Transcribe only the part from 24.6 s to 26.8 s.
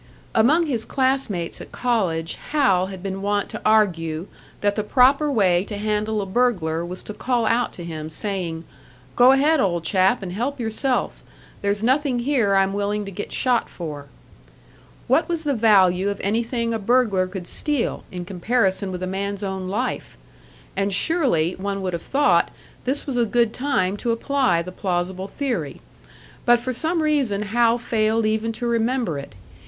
the plausible theory. But for